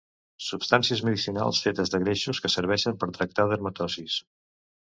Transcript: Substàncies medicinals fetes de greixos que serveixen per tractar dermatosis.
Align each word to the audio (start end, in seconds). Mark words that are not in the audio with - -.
Substàncies 0.45 1.03
medicinals 1.09 1.59
fetes 1.67 1.93
de 1.97 2.01
greixos 2.05 2.41
que 2.45 2.53
serveixen 2.55 2.99
per 3.05 3.13
tractar 3.21 3.49
dermatosis. 3.55 4.21